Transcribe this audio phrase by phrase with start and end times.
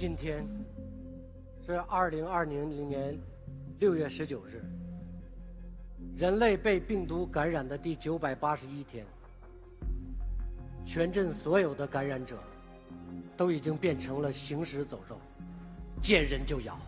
[0.00, 0.48] 今天
[1.66, 3.18] 是二零二零年
[3.80, 4.64] 六月十九日，
[6.16, 9.04] 人类被病毒感染的第九百八十一天。
[10.86, 12.38] 全镇所有的感染者
[13.36, 15.18] 都已经变成了行尸走肉，
[16.00, 16.78] 见人就咬。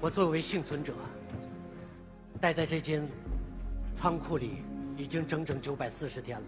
[0.00, 0.92] 我作为幸存者，
[2.40, 3.06] 待在这间
[3.94, 4.64] 仓库里
[4.98, 6.46] 已经整整九百四十天了。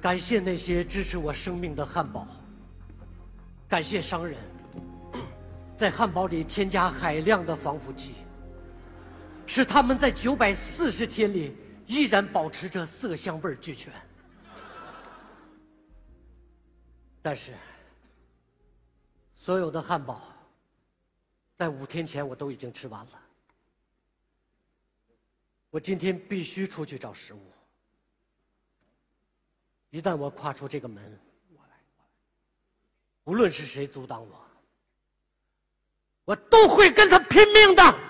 [0.00, 2.26] 感谢那些支持我生命的汉堡，
[3.68, 4.36] 感谢商人，
[5.76, 8.14] 在汉堡里添加海量的防腐剂，
[9.46, 13.92] 使他们在九百四十天里依然保持着色香味俱全。
[17.22, 17.54] 但是，
[19.34, 20.22] 所有的汉堡，
[21.56, 23.12] 在五天前我都已经吃完了。
[25.70, 27.40] 我今天必须出去找食物。
[29.90, 31.18] 一旦我跨出这个门，
[33.24, 34.46] 无论是谁阻挡我，
[36.24, 37.82] 我都会跟他拼命的。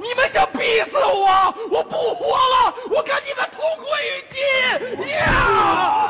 [0.00, 1.54] 你们想逼死我？
[1.70, 2.72] 我不活了！
[2.90, 4.38] 我跟你们同归于尽！
[5.10, 5.22] 呀！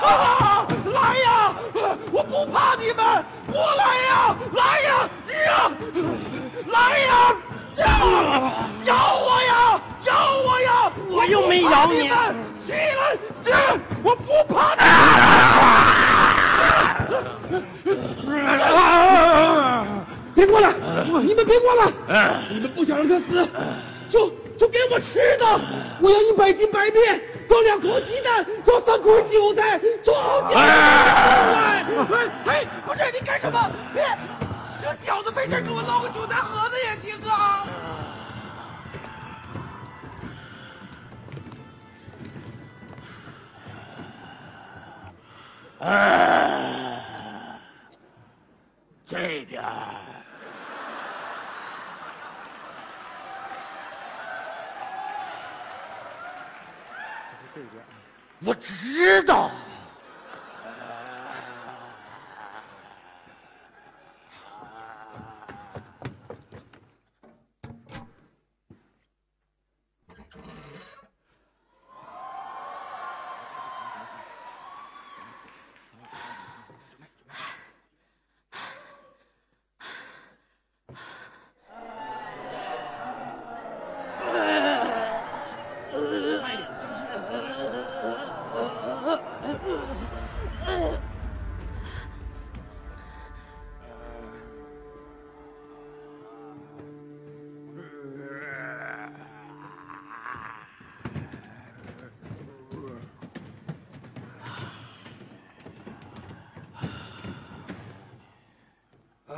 [0.03, 0.67] 啊！
[0.85, 1.27] 来呀！
[2.13, 3.25] 我不怕你们！
[3.53, 4.37] 过来呀！
[4.53, 5.11] 来呀！
[5.47, 5.73] 呀！
[6.67, 7.11] 来呀！
[7.77, 7.83] 呀！
[8.85, 9.51] 咬我呀！
[10.05, 10.93] 咬我呀！
[11.09, 12.79] 我又没咬你我不怕们起来！
[13.51, 13.57] 呀！
[14.03, 14.81] 我不怕你
[19.85, 20.05] 们！
[20.35, 20.67] 别过来！
[21.21, 21.91] 你们别过来！
[22.51, 23.47] 你们不想让他死，
[24.09, 25.61] 就就给我吃的！
[26.01, 30.57] 我要一百斤白面，装两口鸡蛋，装三捆韭菜，做好饺子！
[30.57, 31.85] 哎
[32.47, 33.71] 哎，不是你干什么？
[33.93, 34.03] 别，
[34.81, 37.67] 这饺子没事给我捞个韭菜盒子也行啊！
[45.81, 47.03] 哎
[49.07, 49.17] 这
[49.49, 49.63] 边。
[58.45, 59.51] 我知道。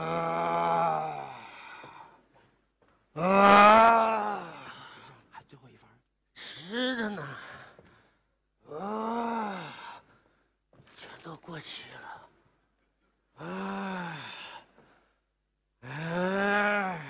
[0.01, 0.07] 啊
[3.15, 4.41] 啊！
[5.31, 5.91] 还最后一番。
[6.33, 7.23] 吃的呢，
[8.71, 9.75] 啊，
[10.97, 14.17] 全都过期了，啊，
[15.83, 17.01] 哎，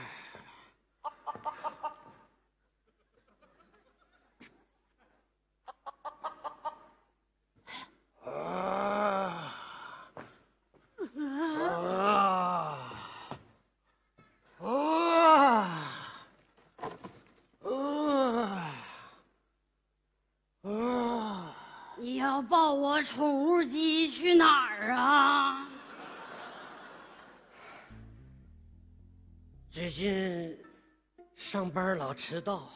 [8.24, 8.32] 啊，啊，
[14.62, 14.66] 啊。
[17.62, 17.72] 啊
[20.62, 21.56] 啊！
[21.96, 25.68] 你要抱我宠物鸡去哪儿啊？
[29.68, 30.58] 最近
[31.36, 32.66] 上班老迟到，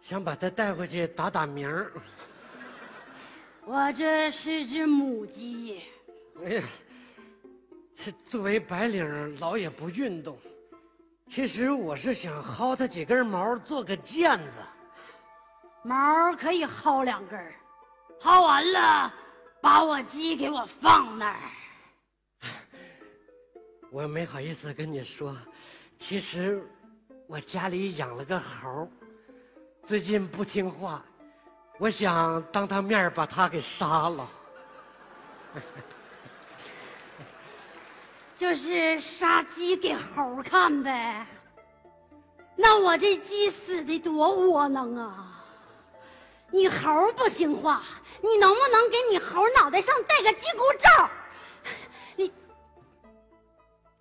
[0.00, 1.92] 想把它带回去打打鸣儿。
[3.66, 5.82] 我这是只母鸡，
[6.42, 6.64] 哎呀，
[7.94, 10.38] 这作为白领，老也不运动。
[11.28, 14.60] 其实我是想薅它几根毛，做个毽子。
[15.82, 17.54] 毛可以薅两根儿，
[18.20, 19.12] 薅完了
[19.60, 21.36] 把我鸡给我放那儿。
[23.90, 25.36] 我没好意思跟你说，
[25.98, 26.62] 其实
[27.26, 28.88] 我家里养了个猴，
[29.84, 31.04] 最近不听话，
[31.78, 34.28] 我想当他面儿把他给杀了。
[38.36, 41.26] 就是杀鸡给猴看呗。
[42.54, 45.35] 那我这鸡死的多窝囊啊！
[46.56, 47.82] 你猴不听话，
[48.22, 50.88] 你能不能给你猴脑袋上戴个紧箍咒？
[52.16, 52.32] 你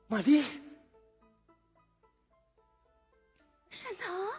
[0.08, 0.42] 马丽，
[3.70, 4.32] 沈腾，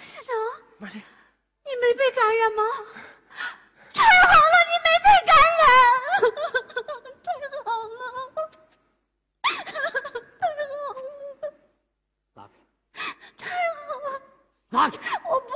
[0.00, 0.34] 沈腾，
[0.78, 2.62] 马丽，你没被感染吗？
[3.92, 5.62] 太好了，你没被感染，
[7.22, 7.28] 太
[7.66, 8.00] 好了，
[9.42, 9.52] 太
[10.72, 11.52] 好了，
[12.34, 13.04] 撒开，
[13.36, 13.44] 太
[13.74, 13.84] 好
[14.70, 14.90] 了！
[14.90, 15.20] 撒开！
[15.28, 15.48] 我不，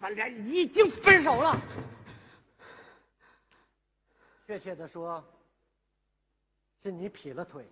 [0.00, 1.56] 咱俩已经分手了。
[4.46, 5.24] 确切的说，
[6.82, 7.68] 是你劈了腿。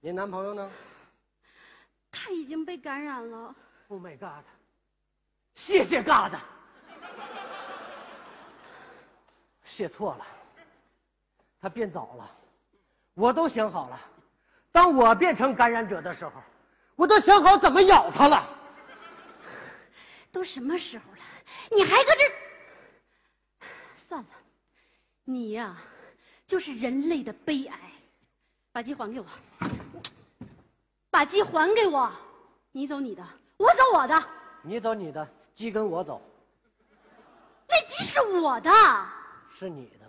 [0.00, 0.70] 你男朋友呢
[2.10, 3.54] 他已经被感染了。
[3.88, 4.44] ？Oh my god！
[5.54, 6.34] 谢谢 God。
[9.64, 10.26] 谢错了，
[11.60, 12.30] 他变早了，
[13.14, 14.00] 我都想好了。
[14.70, 16.42] 当我变成感染者的时候，
[16.96, 18.48] 我都想好怎么咬他了。
[20.30, 21.18] 都什么时候了，
[21.70, 23.66] 你还搁这？
[23.96, 24.28] 算了，
[25.24, 25.76] 你呀、
[26.46, 27.78] 就是人类的悲哀。
[28.72, 29.26] 把鸡还给我，
[31.08, 32.10] 把鸡还给我。
[32.72, 33.24] 你走你的，
[33.56, 34.20] 我走我的。
[34.62, 36.20] 你走你的，鸡跟我走，
[37.68, 38.70] 那鸡是我的，
[39.56, 40.06] 是你的。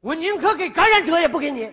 [0.00, 1.72] 我宁可给感染者，也不给你。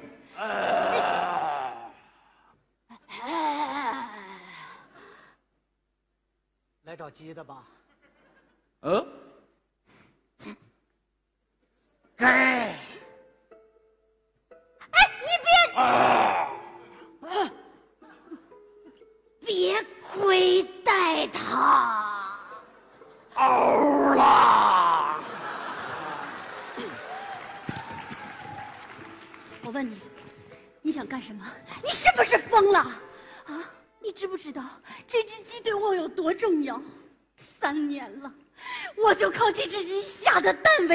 [6.88, 7.68] 来找鸡的吧。
[8.80, 9.06] 嗯，
[12.16, 12.26] 给。
[12.26, 12.67] 哎，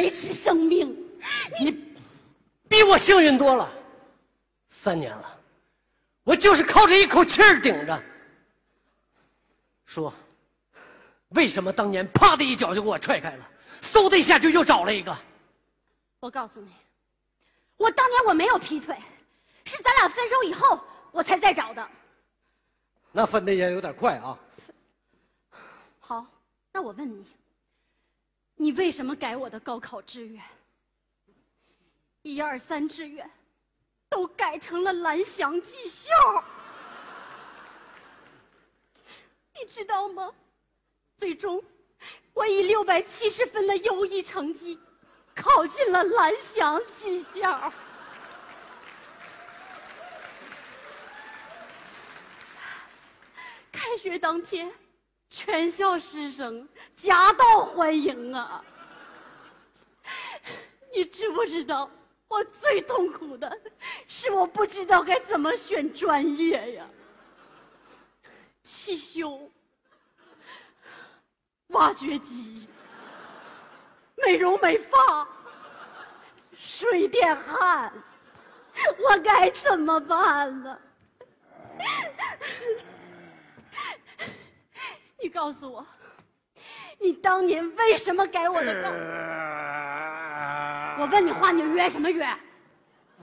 [0.03, 0.95] 维持生命。
[1.61, 1.71] 你
[2.69, 3.73] 比我幸运多了。
[4.67, 5.39] 三年了，
[6.25, 8.03] 我就是靠着一口气儿顶着。
[9.87, 10.13] 说，
[11.29, 13.49] 为什么当年啪的一脚就给我踹开了，
[13.81, 15.17] 嗖的一下就又找了一个？
[16.19, 16.73] 我告诉你，
[17.77, 18.97] 我当年我没有劈腿，
[19.65, 20.81] 是咱俩分手以后
[21.13, 21.89] 我才再找的。
[23.13, 24.37] 那分的也有点快啊！
[26.01, 26.27] 好，
[26.73, 27.25] 那我问你，
[28.63, 30.41] 你为什么改我的高考志愿？
[32.23, 33.29] 一二三志愿
[34.09, 36.13] 都改成了蓝翔技校，
[39.61, 40.33] 你知道吗？
[41.17, 41.61] 最终，
[42.33, 44.79] 我以六百七十分的优异成绩
[45.35, 47.73] 考进了蓝翔技校。
[53.73, 54.73] 开学当天，
[55.35, 58.63] 全校师生夹道欢迎啊！
[60.95, 61.91] 你知不知道，
[62.29, 63.51] 我最痛苦的
[64.07, 66.87] 是我不知道该怎么选专业呀。
[68.63, 69.51] 汽修、
[71.69, 72.69] 挖掘机、
[74.17, 75.27] 美容美发、
[76.55, 77.91] 水电焊，
[78.99, 80.79] 我该怎么办呢？
[85.23, 85.87] 你告诉我，
[86.99, 88.91] 你当年为什么改我的高？
[90.99, 92.27] 我问你话，你约什么约？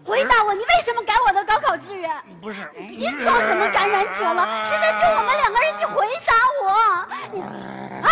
[0.05, 2.09] 回答我，你为什么改我的高考志愿？
[2.41, 7.41] 不是，别装什么感染者了，现在就我们两个人，你回答我，你
[8.01, 8.07] 啊！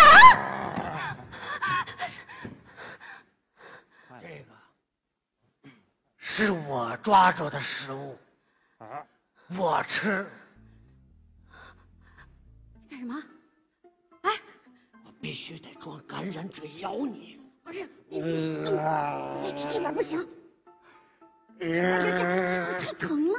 [4.20, 4.52] 这个
[6.18, 8.18] 是我抓着的食物，
[9.56, 10.30] 我吃，
[12.90, 13.22] 干什么？
[15.20, 17.40] 必须得装感染者咬你。
[17.64, 18.74] 不是，你你动
[19.42, 20.26] 这这这边不行，
[21.58, 21.66] 这
[22.16, 23.34] 这这太疼了。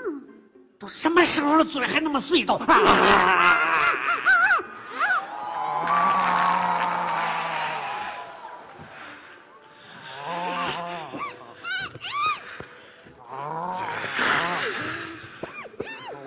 [0.78, 2.60] 都什么时候了，嘴还那么碎都？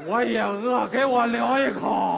[0.05, 2.12] 我也饿，给我留一口。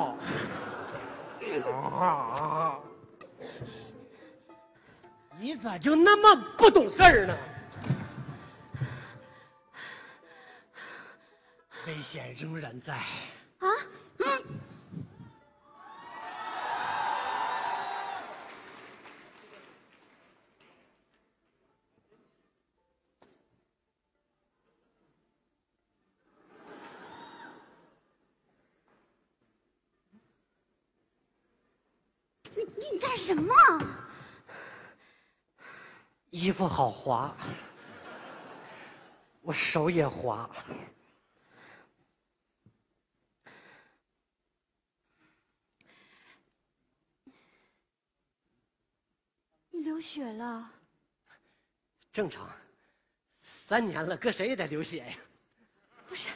[5.64, 7.35] 咋就那么不懂事儿呢？
[11.87, 12.92] 危险仍然在。
[12.92, 13.68] 啊？
[32.54, 33.50] 你你干什么？
[36.34, 37.32] 衣服好滑，
[39.40, 40.50] 我手也滑。
[49.70, 50.68] 你流血了。
[52.12, 52.50] 正常，
[53.68, 55.16] 三年了，搁谁也得流血呀。
[56.08, 56.30] 不是，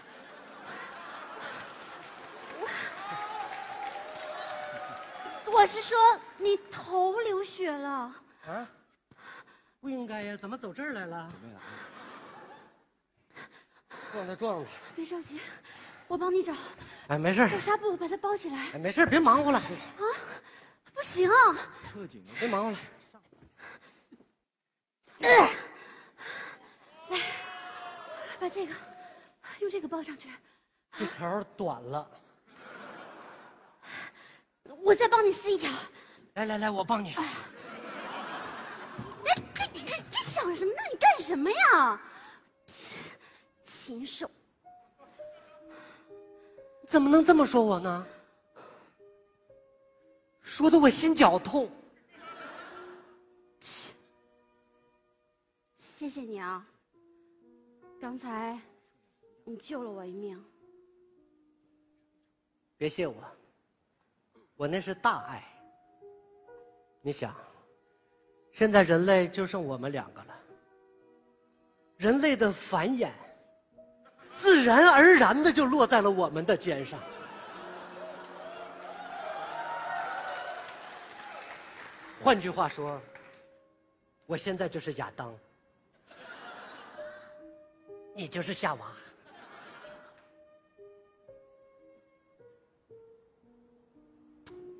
[5.44, 5.98] 我我是说
[6.36, 8.14] 你头流血了。
[8.46, 8.68] 啊，
[9.80, 11.28] 不应该呀，怎么走这儿来了？
[14.12, 14.68] 撞他撞了。
[14.96, 15.40] 别着急，
[16.06, 16.52] 我帮你找
[17.08, 18.70] 哎，没事儿找纱布把它包起来。
[18.74, 19.64] 哎，没事儿别忙活了，啊
[20.94, 21.30] 不行，
[22.40, 22.78] 别忙活了。
[25.20, 25.56] 来
[28.40, 28.74] 把这个
[29.60, 30.28] 用这个包上去，
[30.92, 32.10] 这条短了，
[34.82, 35.70] 我再帮你撕一条。
[36.34, 37.14] 来来来，我帮你。
[37.14, 37.24] 哎，
[39.24, 40.16] 你你你
[40.48, 40.78] 你想什么呢？
[40.92, 42.00] 你干什么呀？
[43.62, 44.30] 禽兽！
[46.86, 48.06] 怎么能这么说我呢？
[50.40, 51.70] 说的我心绞痛。
[55.78, 56.66] 谢谢你啊，
[58.00, 58.58] 刚才
[59.44, 60.42] 你救了我一命。
[62.76, 63.14] 别谢我，
[64.56, 65.44] 我那是大爱。
[67.02, 67.34] 你想，
[68.52, 70.34] 现在人类就剩我们两个了，
[71.96, 73.10] 人类的繁衍，
[74.34, 76.98] 自然而然的就落在了我们的肩上。
[82.20, 83.00] 换句话说，
[84.26, 85.32] 我现在就是亚当，
[88.14, 88.86] 你就是夏娃。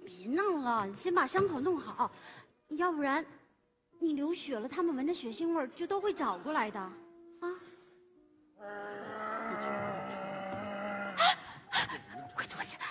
[0.04, 2.10] 别弄了，你先把伤口弄好，
[2.70, 3.24] 要不然
[4.00, 6.78] 你流血了，他们闻着血腥味儿就都会找过来的。
[6.80, 6.92] 啊！
[12.34, 12.82] 快躲起来！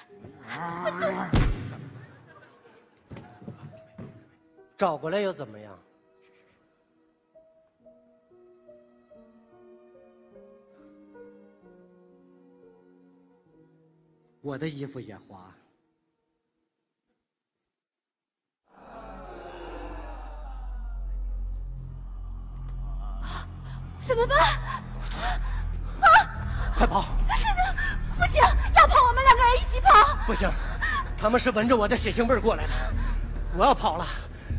[4.75, 5.79] 找过来又怎么样？
[14.41, 15.53] 我的衣服也滑。
[24.17, 24.37] 么办？
[26.01, 26.29] 啊
[26.77, 27.05] 快跑！
[28.19, 28.41] 不行，
[28.75, 30.17] 要跑我们两个人一起跑。
[30.25, 30.49] 不行，
[31.17, 32.69] 他们是闻着我的血腥味儿过来的。
[33.55, 34.05] 我要跑了，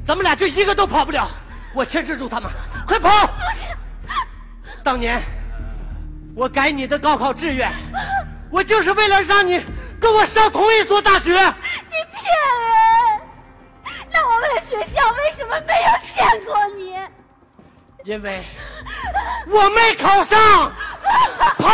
[0.07, 1.29] 咱们俩就一个都跑不了。
[1.75, 2.51] 我牵制住他们，
[2.87, 3.27] 快跑！
[3.27, 3.77] 不行，
[4.83, 5.21] 当年
[6.35, 7.71] 我改你的高考志愿，
[8.51, 9.63] 我就是为了让你
[10.01, 11.33] 跟我上同一所大学。
[11.33, 12.25] 你骗
[12.65, 13.21] 人！
[14.11, 16.97] 那我们学校为什么没有见过你？
[18.05, 18.43] 因为
[19.47, 20.73] 我没考上，
[21.59, 21.69] 跑！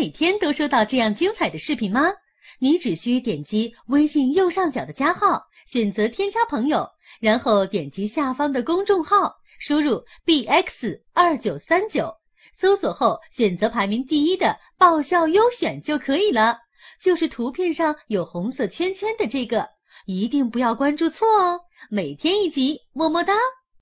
[0.00, 2.10] 每天都收到这样精彩的视频吗？
[2.58, 6.88] 你只需点击微信右上角的加号，选择添加朋友，
[7.20, 12.10] 然后点击下方的公众号，输入 bx 二九三九，
[12.56, 16.58] 搜索后选择排名第一的爆笑优选就可以了。
[16.98, 19.68] 就是图片上有红色圈圈的这个，
[20.06, 21.60] 一定不要关注错哦。
[21.90, 23.34] 每天一集，么么哒。